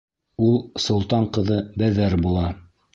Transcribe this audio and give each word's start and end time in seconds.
Ул 0.47 0.57
солтан 0.87 1.29
ҡыҙы 1.39 1.61
Бәҙәр 1.79 2.21
була. 2.27 2.53